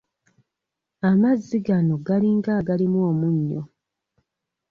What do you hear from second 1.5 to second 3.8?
gano galinga agalimu omunnyo.